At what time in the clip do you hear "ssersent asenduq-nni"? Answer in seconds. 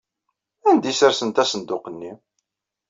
0.95-2.11